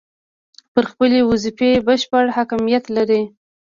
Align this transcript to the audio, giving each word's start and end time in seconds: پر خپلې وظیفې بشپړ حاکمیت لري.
پر 0.73 0.83
خپلې 0.91 1.19
وظیفې 1.29 1.71
بشپړ 1.87 2.25
حاکمیت 2.37 2.85
لري. 2.95 3.21